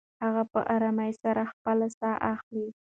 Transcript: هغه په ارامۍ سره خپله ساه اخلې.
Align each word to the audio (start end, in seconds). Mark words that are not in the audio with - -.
هغه 0.23 0.43
په 0.51 0.59
ارامۍ 0.75 1.11
سره 1.23 1.41
خپله 1.51 1.87
ساه 1.99 2.15
اخلې. 2.33 2.65